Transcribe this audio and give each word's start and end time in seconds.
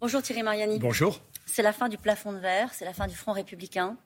Bonjour 0.00 0.22
Thierry 0.22 0.44
Mariani. 0.44 0.78
Bonjour. 0.78 1.20
C'est 1.44 1.62
la 1.62 1.72
fin 1.72 1.88
du 1.88 1.98
plafond 1.98 2.32
de 2.32 2.38
verre, 2.38 2.72
c'est 2.72 2.84
la 2.84 2.92
fin 2.92 3.08
du 3.08 3.16
Front 3.16 3.32
républicain. 3.32 3.96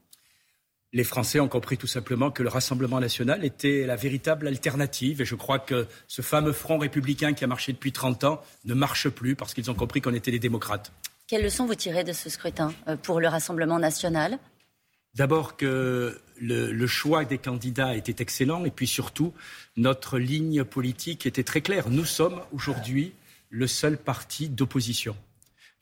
Les 0.94 1.04
Français 1.04 1.38
ont 1.38 1.48
compris 1.48 1.76
tout 1.76 1.86
simplement 1.86 2.30
que 2.30 2.42
le 2.42 2.48
Rassemblement 2.48 2.98
national 2.98 3.44
était 3.44 3.84
la 3.84 3.96
véritable 3.96 4.48
alternative. 4.48 5.20
Et 5.20 5.26
je 5.26 5.34
crois 5.34 5.58
que 5.58 5.86
ce 6.06 6.22
fameux 6.22 6.52
Front 6.52 6.78
républicain 6.78 7.34
qui 7.34 7.44
a 7.44 7.46
marché 7.46 7.72
depuis 7.72 7.92
30 7.92 8.24
ans 8.24 8.42
ne 8.64 8.72
marche 8.72 9.10
plus 9.10 9.36
parce 9.36 9.52
qu'ils 9.52 9.70
ont 9.70 9.74
compris 9.74 10.00
qu'on 10.00 10.14
était 10.14 10.30
des 10.30 10.38
démocrates. 10.38 10.92
Quelles 11.26 11.42
leçons 11.42 11.66
vous 11.66 11.74
tirez 11.74 12.04
de 12.04 12.12
ce 12.14 12.30
scrutin 12.30 12.72
euh, 12.88 12.96
pour 12.96 13.20
le 13.20 13.28
Rassemblement 13.28 13.78
national? 13.78 14.38
D'abord 15.14 15.58
que 15.58 16.18
le, 16.40 16.72
le, 16.72 16.86
choix 16.86 17.26
des 17.26 17.36
candidats 17.36 17.94
était 17.94 18.22
excellent 18.22 18.64
et 18.64 18.70
puis 18.70 18.86
surtout 18.86 19.34
notre 19.76 20.18
ligne 20.18 20.64
politique 20.64 21.26
était 21.26 21.44
très 21.44 21.60
claire. 21.60 21.90
Nous 21.90 22.06
sommes 22.06 22.40
aujourd'hui 22.52 23.12
le 23.50 23.66
seul 23.66 23.98
parti 23.98 24.48
d'opposition. 24.48 25.14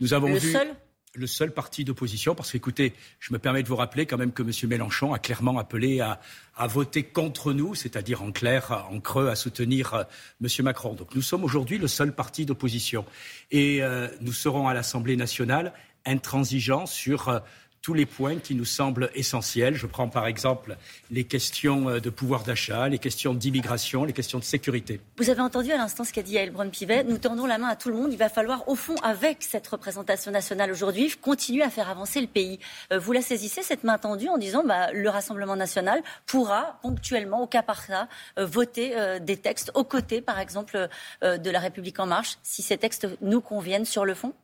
Nous 0.00 0.14
avons 0.14 0.28
le 0.28 0.38
vu 0.38 0.52
seul 0.52 0.74
le 1.14 1.26
seul 1.26 1.52
parti 1.52 1.84
d'opposition, 1.84 2.34
parce 2.34 2.52
qu'écoutez, 2.52 2.92
je 3.18 3.32
me 3.32 3.38
permets 3.38 3.62
de 3.62 3.68
vous 3.68 3.76
rappeler 3.76 4.06
quand 4.06 4.16
même 4.16 4.32
que 4.32 4.42
M. 4.42 4.52
Mélenchon 4.68 5.12
a 5.12 5.18
clairement 5.18 5.58
appelé 5.58 6.00
à, 6.00 6.20
à 6.56 6.66
voter 6.66 7.02
contre 7.02 7.52
nous, 7.52 7.74
c'est-à-dire 7.74 8.22
en 8.22 8.30
clair, 8.30 8.86
en 8.90 9.00
creux, 9.00 9.28
à 9.28 9.34
soutenir 9.34 9.94
euh, 9.94 10.04
M. 10.40 10.48
Macron. 10.64 10.94
Donc 10.94 11.14
nous 11.14 11.22
sommes 11.22 11.42
aujourd'hui 11.42 11.78
le 11.78 11.88
seul 11.88 12.14
parti 12.14 12.46
d'opposition. 12.46 13.04
Et 13.50 13.82
euh, 13.82 14.08
nous 14.20 14.32
serons 14.32 14.68
à 14.68 14.74
l'Assemblée 14.74 15.16
nationale 15.16 15.72
intransigeants 16.06 16.86
sur 16.86 17.28
euh, 17.28 17.40
tous 17.82 17.94
les 17.94 18.06
points 18.06 18.36
qui 18.36 18.54
nous 18.54 18.64
semblent 18.64 19.10
essentiels. 19.14 19.74
Je 19.74 19.86
prends 19.86 20.08
par 20.08 20.26
exemple 20.26 20.76
les 21.10 21.24
questions 21.24 21.88
euh, 21.88 22.00
de 22.00 22.10
pouvoir 22.10 22.42
d'achat, 22.42 22.88
les 22.88 22.98
questions 22.98 23.34
d'immigration, 23.34 24.04
les 24.04 24.12
questions 24.12 24.38
de 24.38 24.44
sécurité. 24.44 25.00
Vous 25.16 25.30
avez 25.30 25.40
entendu 25.40 25.72
à 25.72 25.76
l'instant 25.76 26.04
ce 26.04 26.12
qu'a 26.12 26.22
dit 26.22 26.32
Yael 26.32 26.50
Braun-Pivet. 26.50 27.04
Nous 27.04 27.18
tendons 27.18 27.46
la 27.46 27.58
main 27.58 27.68
à 27.68 27.76
tout 27.76 27.88
le 27.88 27.96
monde. 27.96 28.12
Il 28.12 28.18
va 28.18 28.28
falloir, 28.28 28.68
au 28.68 28.74
fond, 28.74 28.96
avec 29.02 29.42
cette 29.42 29.66
représentation 29.66 30.30
nationale 30.30 30.70
aujourd'hui, 30.70 31.10
continuer 31.20 31.62
à 31.62 31.70
faire 31.70 31.88
avancer 31.88 32.20
le 32.20 32.26
pays. 32.26 32.58
Euh, 32.92 32.98
vous 32.98 33.12
la 33.12 33.22
saisissez, 33.22 33.62
cette 33.62 33.84
main 33.84 33.98
tendue, 33.98 34.28
en 34.28 34.38
disant 34.38 34.62
bah, 34.64 34.92
le 34.92 35.08
Rassemblement 35.08 35.56
national 35.56 36.02
pourra 36.26 36.78
ponctuellement, 36.82 37.42
au 37.42 37.46
cas 37.46 37.62
par 37.62 37.86
cas, 37.86 38.08
euh, 38.38 38.46
voter 38.46 38.94
des 39.20 39.36
textes 39.36 39.70
aux 39.74 39.84
côtés, 39.84 40.20
par 40.20 40.38
exemple, 40.38 40.88
de 41.22 41.50
la 41.50 41.60
République 41.60 41.98
en 41.98 42.06
marche, 42.06 42.38
si 42.42 42.62
ces 42.62 42.76
textes 42.76 43.06
nous 43.20 43.40
conviennent 43.40 43.84
sur 43.84 44.04
le 44.04 44.14
fond? 44.14 44.34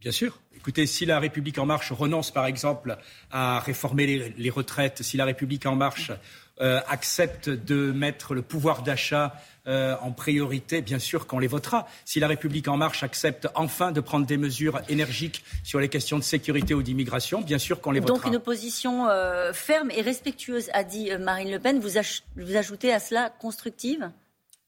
Bien 0.00 0.12
sûr. 0.12 0.38
Écoutez, 0.54 0.86
si 0.86 1.06
la 1.06 1.18
République 1.18 1.58
en 1.58 1.66
marche 1.66 1.92
renonce, 1.92 2.30
par 2.30 2.46
exemple, 2.46 2.98
à 3.30 3.60
réformer 3.60 4.32
les, 4.36 4.50
retraites, 4.50 5.02
si 5.02 5.16
la 5.16 5.24
République 5.24 5.64
en 5.64 5.74
marche 5.74 6.12
euh, 6.60 6.80
accepte 6.88 7.48
de 7.48 7.92
mettre 7.92 8.34
le 8.34 8.42
pouvoir 8.42 8.82
d'achat 8.82 9.34
euh, 9.66 9.96
en 10.02 10.12
priorité, 10.12 10.82
bien 10.82 10.98
sûr 10.98 11.26
qu'on 11.26 11.38
les 11.38 11.46
votera. 11.46 11.86
Si 12.04 12.20
la 12.20 12.28
République 12.28 12.68
en 12.68 12.76
marche 12.76 13.02
accepte 13.02 13.48
enfin 13.54 13.90
de 13.90 14.00
prendre 14.00 14.26
des 14.26 14.36
mesures 14.36 14.80
énergiques 14.88 15.44
sur 15.64 15.80
les 15.80 15.88
questions 15.88 16.18
de 16.18 16.24
sécurité 16.24 16.74
ou 16.74 16.82
d'immigration, 16.82 17.40
bien 17.40 17.58
sûr 17.58 17.80
qu'on 17.80 17.90
les 17.90 18.00
votera. 18.00 18.18
Donc 18.18 18.26
une 18.26 18.36
opposition 18.36 19.08
euh, 19.08 19.52
ferme 19.52 19.90
et 19.90 20.02
respectueuse, 20.02 20.70
a 20.72 20.84
dit 20.84 21.10
Marine 21.18 21.50
Le 21.50 21.58
Pen. 21.58 21.80
Vous, 21.80 21.98
vous 22.36 22.56
ajoutez 22.56 22.92
à 22.92 23.00
cela 23.00 23.30
constructive? 23.30 24.10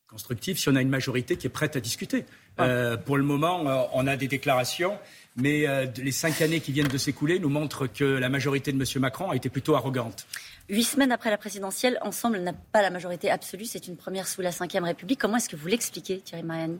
Constructive 0.08 0.58
si 0.58 0.68
on 0.68 0.76
a 0.76 0.80
une 0.80 0.88
majorité 0.88 1.36
qui 1.36 1.46
est 1.46 1.50
prête 1.50 1.76
à 1.76 1.80
discuter. 1.80 2.24
Ah. 2.56 2.96
pour 2.96 3.16
le 3.16 3.22
moment, 3.22 3.88
on 3.92 4.06
a 4.06 4.16
des 4.16 4.26
déclarations 4.26 4.98
mais 5.38 5.66
euh, 5.66 5.86
les 5.96 6.12
cinq 6.12 6.42
années 6.42 6.60
qui 6.60 6.72
viennent 6.72 6.88
de 6.88 6.98
s'écouler 6.98 7.38
nous 7.38 7.48
montrent 7.48 7.86
que 7.86 8.04
la 8.04 8.28
majorité 8.28 8.72
de 8.72 8.78
M. 8.78 9.00
Macron 9.00 9.30
a 9.30 9.36
été 9.36 9.48
plutôt 9.48 9.76
arrogante. 9.76 10.26
Huit 10.68 10.84
semaines 10.84 11.12
après 11.12 11.30
la 11.30 11.38
présidentielle, 11.38 11.98
Ensemble 12.02 12.38
n'a 12.38 12.52
pas 12.52 12.82
la 12.82 12.90
majorité 12.90 13.30
absolue. 13.30 13.64
C'est 13.64 13.86
une 13.86 13.96
première 13.96 14.26
sous 14.26 14.42
la 14.42 14.50
Ve 14.50 14.82
République. 14.82 15.18
Comment 15.18 15.36
est-ce 15.36 15.48
que 15.48 15.56
vous 15.56 15.68
l'expliquez, 15.68 16.18
Thierry 16.18 16.42
Mariani? 16.42 16.78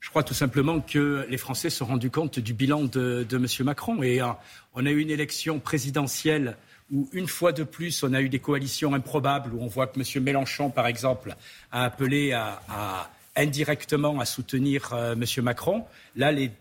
Je 0.00 0.10
crois 0.10 0.22
tout 0.22 0.34
simplement 0.34 0.80
que 0.80 1.26
les 1.30 1.38
Français 1.38 1.70
se 1.70 1.78
sont 1.78 1.86
rendus 1.86 2.10
compte 2.10 2.38
du 2.38 2.52
bilan 2.52 2.84
de, 2.84 3.26
M. 3.32 3.46
Macron. 3.64 4.02
Et 4.02 4.20
euh, 4.20 4.26
on 4.74 4.84
a 4.84 4.90
eu 4.90 5.00
une 5.00 5.10
élection 5.10 5.58
présidentielle 5.58 6.56
où, 6.94 7.08
une 7.12 7.26
fois 7.26 7.52
de 7.52 7.64
plus, 7.64 8.02
on 8.02 8.14
a 8.14 8.20
eu 8.20 8.28
des 8.28 8.38
coalitions 8.38 8.94
improbables, 8.94 9.52
où 9.52 9.62
on 9.62 9.66
voit 9.66 9.88
que 9.88 9.98
M. 9.98 10.22
Mélenchon, 10.22 10.70
par 10.70 10.86
exemple, 10.86 11.34
a 11.72 11.84
appelé 11.84 12.32
à, 12.32 13.10
indirectement 13.36 14.20
à 14.20 14.24
soutenir 14.24 14.94
euh, 14.94 15.14
M. 15.14 15.44
Macron. 15.44 15.84
Là, 16.16 16.30
les 16.32 16.52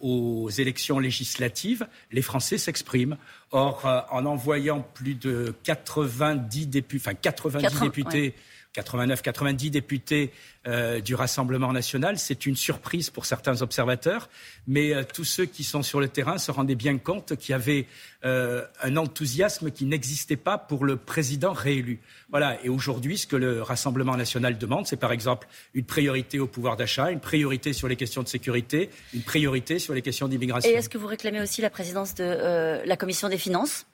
aux, 0.00 0.48
élections 0.50 0.98
législatives, 0.98 1.86
les 2.12 2.22
Français 2.22 2.58
s'expriment. 2.58 3.16
Or, 3.52 3.86
euh, 3.86 4.00
en 4.10 4.24
envoyant 4.24 4.80
plus 4.94 5.14
de 5.14 5.54
90 5.64 6.66
députés, 6.66 7.02
enfin 7.04 7.14
90 7.14 7.80
députés 7.80 8.30
89, 8.30 8.34
90 8.72 9.70
députés 9.70 10.32
euh, 10.66 11.00
du 11.00 11.14
Rassemblement 11.14 11.72
national. 11.72 12.18
C'est 12.18 12.46
une 12.46 12.54
surprise 12.54 13.10
pour 13.10 13.26
certains 13.26 13.62
observateurs, 13.62 14.28
mais 14.66 14.94
euh, 14.94 15.02
tous 15.02 15.24
ceux 15.24 15.46
qui 15.46 15.64
sont 15.64 15.82
sur 15.82 16.00
le 16.00 16.08
terrain 16.08 16.38
se 16.38 16.50
rendaient 16.52 16.76
bien 16.76 16.98
compte 16.98 17.36
qu'il 17.36 17.50
y 17.50 17.54
avait 17.54 17.86
euh, 18.24 18.64
un 18.82 18.96
enthousiasme 18.96 19.70
qui 19.70 19.86
n'existait 19.86 20.36
pas 20.36 20.56
pour 20.56 20.84
le 20.84 20.96
président 20.96 21.52
réélu. 21.52 22.00
Voilà. 22.30 22.64
Et 22.64 22.68
aujourd'hui, 22.68 23.18
ce 23.18 23.26
que 23.26 23.36
le 23.36 23.62
Rassemblement 23.62 24.16
national 24.16 24.56
demande, 24.56 24.86
c'est 24.86 24.96
par 24.96 25.12
exemple 25.12 25.48
une 25.74 25.84
priorité 25.84 26.38
au 26.38 26.46
pouvoir 26.46 26.76
d'achat, 26.76 27.10
une 27.10 27.20
priorité 27.20 27.72
sur 27.72 27.88
les 27.88 27.96
questions 27.96 28.22
de 28.22 28.28
sécurité, 28.28 28.90
une 29.14 29.22
priorité 29.22 29.80
sur 29.80 29.94
les 29.94 30.02
questions 30.02 30.28
d'immigration. 30.28 30.70
Et 30.70 30.74
est-ce 30.74 30.88
que 30.88 30.98
vous 30.98 31.08
réclamez 31.08 31.40
aussi 31.40 31.60
la 31.60 31.70
présidence 31.70 32.14
de 32.14 32.86
la 32.86 32.96
Commission 32.96 33.28
des 33.28 33.38
finances? 33.38 33.86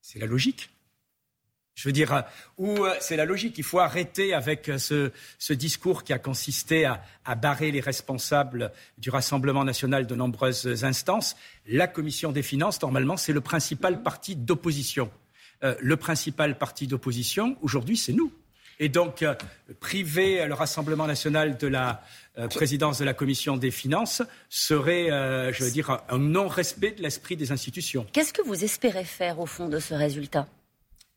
C'est 0.00 0.18
la 0.18 0.26
logique. 0.26 0.70
Je 1.76 1.86
veux 1.86 1.92
dire, 1.92 2.24
où 2.56 2.86
euh, 2.86 2.94
c'est 3.00 3.16
la 3.16 3.26
logique. 3.26 3.58
Il 3.58 3.64
faut 3.64 3.80
arrêter 3.80 4.32
avec 4.32 4.70
euh, 4.70 4.78
ce, 4.78 5.52
discours 5.52 6.04
qui 6.04 6.14
a 6.14 6.18
consisté 6.18 6.86
à, 6.86 7.34
barrer 7.34 7.70
les 7.70 7.80
responsables 7.80 8.72
du 8.96 9.10
Rassemblement 9.10 9.62
national 9.62 10.06
de 10.06 10.14
nombreuses 10.14 10.84
instances. 10.84 11.36
La 11.68 11.86
commission 11.86 12.32
des 12.32 12.42
finances, 12.42 12.80
normalement, 12.80 13.18
c'est 13.18 13.34
le 13.34 13.42
principal 13.42 14.02
parti 14.02 14.36
d'opposition. 14.36 15.10
Euh, 15.64 15.74
le 15.78 15.98
principal 15.98 16.56
parti 16.56 16.86
d'opposition, 16.86 17.58
aujourd'hui, 17.60 17.98
c'est 17.98 18.14
nous. 18.14 18.32
Et 18.78 18.88
donc, 18.88 19.24
priver 19.80 20.46
le 20.46 20.54
Rassemblement 20.54 21.06
national 21.06 21.56
de 21.56 21.66
la 21.66 22.02
présidence 22.50 22.98
de 22.98 23.06
la 23.06 23.14
commission 23.14 23.56
des 23.56 23.70
finances 23.70 24.22
serait, 24.50 25.06
je 25.54 25.64
veux 25.64 25.70
dire, 25.70 26.02
un 26.10 26.18
non-respect 26.18 26.90
de 26.90 27.00
l'esprit 27.00 27.36
des 27.36 27.52
institutions. 27.52 28.06
Qu'est-ce 28.12 28.34
que 28.34 28.42
vous 28.42 28.64
espérez 28.64 29.04
faire 29.04 29.40
au 29.40 29.46
fond 29.46 29.70
de 29.70 29.78
ce 29.78 29.94
résultat? 29.94 30.46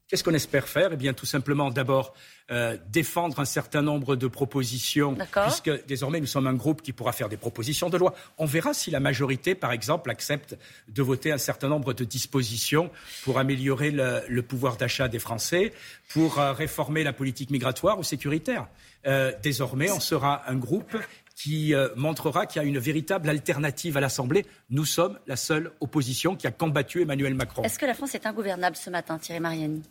Qu'est-ce 0.09 0.23
qu'on 0.23 0.33
espère 0.33 0.67
faire? 0.67 0.89
Eh 0.93 0.95
bien, 0.95 1.13
tout 1.13 1.27
simplement, 1.27 1.69
d'abord, 1.69 2.15
euh, 2.49 2.77
défendre 2.87 3.39
un 3.39 3.45
certain 3.45 3.83
nombre 3.83 4.15
de 4.15 4.25
propositions, 4.25 5.15
puisque 5.43 5.85
désormais, 5.85 6.19
nous 6.19 6.25
sommes 6.25 6.47
un 6.47 6.55
groupe 6.55 6.81
qui 6.81 6.93
pourra 6.93 7.11
faire 7.11 7.29
des 7.29 7.37
propositions 7.37 7.91
de 7.91 7.97
loi. 7.97 8.15
On 8.39 8.45
verra 8.45 8.73
si 8.73 8.89
la 8.89 8.99
majorité, 8.99 9.53
par 9.53 9.71
exemple, 9.71 10.09
accepte 10.09 10.57
de 10.87 11.03
voter 11.03 11.31
un 11.31 11.37
certain 11.37 11.67
nombre 11.67 11.93
de 11.93 12.03
dispositions 12.05 12.89
pour 13.23 13.37
améliorer 13.37 13.91
le, 13.91 14.41
pouvoir 14.41 14.77
d'achat 14.77 15.07
des 15.09 15.19
Français, 15.19 15.73
pour 16.07 16.39
euh, 16.39 16.53
réformer 16.53 17.03
la 17.03 17.13
politique 17.13 17.51
migratoire 17.51 17.99
ou 17.99 18.03
sécuritaire. 18.03 18.67
Euh, 19.05 19.31
désormais, 19.43 19.91
on 19.91 19.99
sera 19.99 20.41
un 20.49 20.55
groupe 20.55 20.97
qui 21.35 21.73
montrera 21.95 22.47
qu'il 22.47 22.61
y 22.61 22.65
a 22.65 22.67
une 22.67 22.79
véritable 22.79 23.29
alternative 23.29 23.95
à 23.95 24.01
l'Assemblée. 24.01 24.45
Nous 24.71 24.83
sommes 24.83 25.17
la 25.25 25.37
seule 25.37 25.71
opposition 25.79 26.35
qui 26.35 26.47
a 26.47 26.51
combattu 26.51 27.01
Emmanuel 27.01 27.33
Macron. 27.33 27.63
Est-ce 27.63 27.79
que 27.79 27.85
la 27.85 27.93
France 27.93 28.13
est 28.15 28.25
ingouvernable 28.25 28.75
ce 28.75 28.89
matin, 28.89 29.17
Thierry 29.19 29.39
Mariani? 29.39 29.81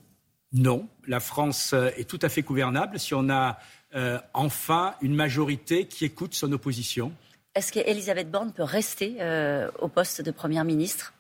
Non, 0.53 0.89
la 1.07 1.21
France 1.21 1.73
euh, 1.75 1.91
est 1.97 2.09
tout 2.09 2.19
à 2.23 2.29
fait 2.29 2.43
gouvernable 2.43 2.99
si 2.99 3.15
on 3.15 3.29
a 3.29 3.59
euh, 3.95 4.19
enfin 4.33 4.95
une 5.03 5.15
majorité 5.15 5.87
qui 5.87 6.05
écoute 6.05 6.35
son 6.35 6.51
opposition. 6.53 7.13
Est-ce 7.55 7.73
qu'Elisabeth 7.73 8.31
Borne 8.31 8.53
peut 8.53 8.63
rester 8.63 9.17
euh, 9.21 9.71
au 9.81 9.89
poste 9.89 10.23
de 10.23 10.31
Première 10.31 10.65
ministre? 10.65 11.13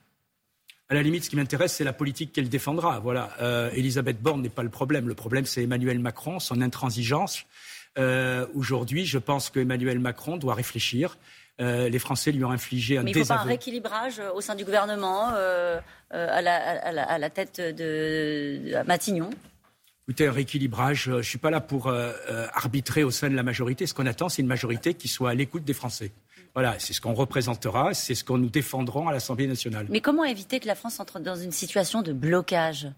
À 0.88 0.94
la 0.94 1.02
limite, 1.02 1.24
ce 1.24 1.30
qui 1.30 1.36
m'intéresse, 1.36 1.74
c'est 1.74 1.84
la 1.84 1.92
politique 1.92 2.32
qu'elle 2.32 2.48
défendra. 2.48 2.98
Voilà. 3.00 3.28
Elisabeth 3.74 4.22
Borne 4.22 4.40
n'est 4.40 4.48
pas 4.48 4.62
le 4.62 4.70
problème. 4.70 5.06
Le 5.06 5.12
problème, 5.12 5.44
c'est 5.44 5.62
Emmanuel 5.62 5.98
Macron, 5.98 6.38
son 6.38 6.62
intransigeance. 6.62 7.44
Aujourd'hui, 8.54 9.04
je 9.04 9.18
pense 9.18 9.50
qu'Emmanuel 9.50 9.98
Macron 9.98 10.38
doit 10.38 10.54
réfléchir. 10.54 11.18
Les 11.58 11.98
Français 11.98 12.32
lui 12.32 12.44
ont 12.44 12.50
infligé 12.50 12.98
un 12.98 13.02
Mais 13.02 13.10
il 13.10 13.18
faut 13.18 13.26
pas 13.26 13.40
un 13.40 13.44
rééquilibrage 13.44 14.22
au 14.34 14.40
sein 14.40 14.54
du 14.54 14.64
gouvernement 14.64 15.32
euh, 16.14 16.26
à 16.30 17.18
la, 17.18 17.30
tête 17.30 17.60
de, 17.60 18.82
Matignon? 18.86 19.28
Écoutez, 20.06 20.26
un 20.26 20.32
rééquilibrage, 20.32 21.02
je 21.04 21.12
ne 21.12 21.22
suis 21.22 21.36
pas 21.36 21.50
là 21.50 21.60
pour 21.60 21.88
euh, 21.88 22.12
euh, 22.30 22.46
arbitrer 22.54 23.04
au 23.04 23.10
sein 23.10 23.28
de 23.28 23.36
la 23.36 23.42
majorité. 23.42 23.86
Ce 23.86 23.92
qu'on 23.92 24.06
attend, 24.06 24.30
c'est 24.30 24.40
une 24.40 24.48
majorité 24.48 24.94
qui 24.94 25.06
soit 25.06 25.30
à 25.30 25.34
l'écoute 25.34 25.64
des 25.64 25.74
Français. 25.74 26.12
Voilà, 26.54 26.78
c'est 26.78 26.94
ce 26.94 27.02
qu'on 27.02 27.12
représentera, 27.12 27.92
c'est 27.92 28.14
ce 28.14 28.24
qu'on 28.24 28.38
nous 28.38 28.48
défendrons 28.48 29.06
à 29.06 29.12
l'Assemblée 29.12 29.46
nationale. 29.46 29.86
Mais 29.90 30.00
comment 30.00 30.24
éviter 30.24 30.60
que 30.60 30.66
la 30.66 30.74
France 30.74 30.98
entre 30.98 31.20
dans 31.20 31.36
une 31.36 31.52
situation 31.52 32.00
de 32.00 32.14
blocage? 32.14 32.88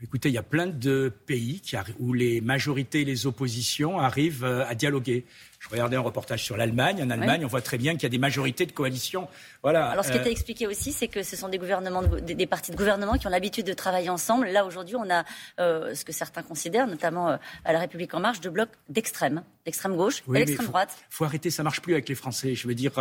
Écoutez, 0.00 0.28
il 0.28 0.34
y 0.34 0.38
a 0.38 0.44
plein 0.44 0.68
de 0.68 1.12
pays 1.26 1.60
qui 1.60 1.76
où 1.98 2.12
les 2.12 2.40
majorités 2.40 3.00
et 3.00 3.04
les 3.04 3.26
oppositions 3.26 3.98
arrivent 3.98 4.44
à 4.44 4.74
dialoguer. 4.76 5.24
Je 5.58 5.68
regardais 5.68 5.96
un 5.96 6.00
reportage 6.00 6.44
sur 6.44 6.56
l'Allemagne. 6.56 7.02
En 7.02 7.10
Allemagne, 7.10 7.44
on 7.44 7.48
voit 7.48 7.60
très 7.60 7.78
bien 7.78 7.94
qu'il 7.94 8.04
y 8.04 8.06
a 8.06 8.10
des 8.10 8.18
majorités 8.18 8.64
de 8.64 8.70
coalition. 8.70 9.26
Voilà. 9.62 9.88
Alors, 9.88 10.04
ce 10.04 10.12
qui 10.12 10.18
était 10.18 10.30
expliqué 10.30 10.68
aussi, 10.68 10.92
c'est 10.92 11.08
que 11.08 11.24
ce 11.24 11.34
sont 11.34 11.48
des 11.48 11.58
gouvernements, 11.58 12.02
des, 12.02 12.46
partis 12.46 12.70
de 12.70 12.76
gouvernement 12.76 13.14
qui 13.14 13.26
ont 13.26 13.30
l'habitude 13.30 13.66
de 13.66 13.72
travailler 13.72 14.08
ensemble. 14.08 14.46
Là, 14.46 14.64
aujourd'hui, 14.64 14.94
on 14.94 15.10
a 15.10 15.24
ce 15.58 16.04
que 16.04 16.12
certains 16.12 16.42
considèrent, 16.42 16.86
notamment 16.86 17.38
à 17.64 17.72
la 17.72 17.80
République 17.80 18.14
en 18.14 18.20
marche, 18.20 18.40
de 18.40 18.50
blocs 18.50 18.70
d'extrême, 18.88 19.42
d'extrême 19.64 19.96
gauche 19.96 20.22
et 20.28 20.44
d'extrême 20.44 20.68
droite. 20.68 20.96
Il 21.10 21.14
faut 21.14 21.24
arrêter, 21.24 21.50
ça 21.50 21.64
marche 21.64 21.80
plus 21.80 21.94
avec 21.94 22.08
les 22.08 22.14
Français. 22.14 22.54
Je 22.54 22.68
veux 22.68 22.74
dire, 22.74 22.92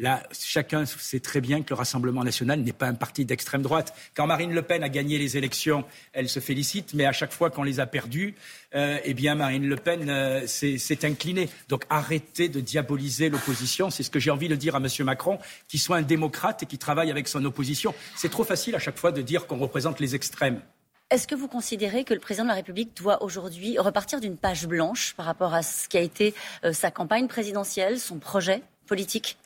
là, 0.00 0.24
chacun 0.32 0.86
sait 0.86 1.20
très 1.20 1.40
bien 1.40 1.62
que 1.62 1.70
le 1.70 1.76
Rassemblement 1.76 2.24
national 2.24 2.60
n'est 2.60 2.72
pas 2.72 2.88
un 2.88 2.94
parti 2.94 3.24
d'extrême 3.24 3.62
droite. 3.62 3.94
Quand 4.16 4.26
Marine 4.26 4.52
Le 4.52 4.62
Pen 4.62 4.82
a 4.82 4.88
gagné 4.88 5.16
les 5.16 5.36
élections, 5.36 5.84
elle 6.12 6.28
se 6.28 6.39
félicite, 6.40 6.94
mais 6.94 7.06
à 7.06 7.12
chaque 7.12 7.32
fois 7.32 7.50
qu'on 7.50 7.62
les 7.62 7.80
a 7.80 7.86
perdues, 7.86 8.34
eh 8.74 9.14
bien, 9.14 9.34
Marine 9.34 9.66
Le 9.66 9.76
Pen 9.76 10.46
s'est 10.46 11.04
inclinée. 11.04 11.48
Donc, 11.68 11.84
arrêtez 11.90 12.48
de 12.48 12.60
diaboliser 12.60 13.28
l'opposition. 13.28 13.90
C'est 13.90 14.02
ce 14.02 14.10
que 14.10 14.18
j'ai 14.18 14.30
envie 14.30 14.48
de 14.48 14.56
dire 14.56 14.74
à 14.74 14.78
M. 14.78 14.88
Macron, 15.00 15.38
qu'il 15.68 15.80
soit 15.80 15.96
un 15.96 16.02
démocrate 16.02 16.62
et 16.62 16.66
qui 16.66 16.78
travaille 16.78 17.10
avec 17.10 17.28
son 17.28 17.44
opposition. 17.44 17.94
C'est 18.16 18.30
trop 18.30 18.44
facile 18.44 18.74
à 18.74 18.78
chaque 18.78 18.98
fois 18.98 19.12
de 19.12 19.22
dire 19.22 19.46
qu'on 19.46 19.58
représente 19.58 20.00
les 20.00 20.14
extrêmes. 20.14 20.60
Est-ce 21.10 21.26
que 21.26 21.34
vous 21.34 21.48
considérez 21.48 22.04
que 22.04 22.14
le 22.14 22.20
président 22.20 22.44
de 22.44 22.50
la 22.50 22.54
République 22.54 22.96
doit 22.96 23.22
aujourd'hui 23.22 23.78
repartir 23.78 24.20
d'une 24.20 24.36
page 24.36 24.68
blanche 24.68 25.14
par 25.16 25.26
rapport 25.26 25.54
à 25.54 25.62
ce 25.62 25.88
qui 25.88 25.96
a 25.96 26.00
été 26.00 26.34
sa 26.72 26.92
campagne 26.92 27.26
présidentielle, 27.26 27.98
son 27.98 28.18
projet 28.18 28.62
politique? 28.86 29.36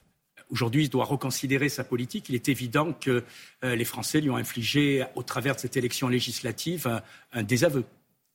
Aujourd'hui, 0.50 0.84
il 0.84 0.90
doit 0.90 1.04
reconsidérer 1.04 1.68
sa 1.68 1.84
politique. 1.84 2.28
Il 2.28 2.34
est 2.34 2.48
évident 2.48 2.92
que 2.92 3.24
les 3.62 3.84
Français 3.84 4.20
lui 4.20 4.30
ont 4.30 4.36
infligé, 4.36 5.04
au 5.14 5.22
travers 5.22 5.54
de 5.54 5.60
cette 5.60 5.76
élection 5.76 6.08
législative, 6.08 7.02
un 7.32 7.42
désaveu. 7.42 7.84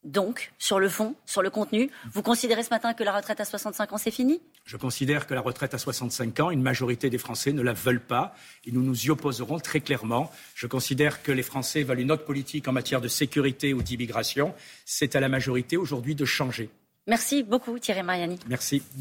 Donc, 0.06 0.53
sur 0.57 0.79
le 0.79 0.88
fond, 0.88 1.15
sur 1.25 1.41
le 1.41 1.50
contenu, 1.50 1.89
vous 2.13 2.21
considérez 2.21 2.63
ce 2.63 2.69
matin 2.69 2.94
que 2.94 3.03
la 3.03 3.13
retraite 3.13 3.41
à 3.41 3.45
65 3.45 3.91
ans, 3.91 3.97
c'est 3.97 4.11
fini? 4.11 4.39
Je 4.63 4.77
considère 4.77 5.27
que 5.27 5.33
la 5.33 5.41
retraite 5.41 5.73
à 5.73 5.77
65 5.77 6.39
ans, 6.39 6.51
une 6.51 6.61
majorité 6.61 7.09
des 7.09 7.17
Français 7.17 7.51
ne 7.51 7.61
la 7.61 7.73
veulent 7.73 8.00
pas 8.00 8.33
et 8.65 8.71
nous 8.71 8.81
nous 8.81 9.06
y 9.06 9.09
opposerons 9.09 9.59
très 9.59 9.81
clairement. 9.81 10.31
Je 10.56 10.67
considère 10.67 11.21
que 11.21 11.33
les 11.33 11.44
Français 11.44 11.83
veulent 11.83 12.00
une 12.00 12.11
autre 12.11 12.23
politique 12.23 12.69
en 12.69 12.71
matière 12.71 13.01
de 13.01 13.09
sécurité 13.09 13.73
ou 13.73 13.81
d'immigration. 13.81 14.53
C'est 14.85 15.17
à 15.17 15.19
la 15.19 15.27
majorité 15.27 15.75
aujourd'hui 15.75 16.15
de 16.15 16.23
changer. 16.23 16.69
Merci 17.06 17.44
beaucoup 17.44 17.77
Thierry 17.77 18.03
Mariani. 18.03 18.39
Merci. 18.47 18.81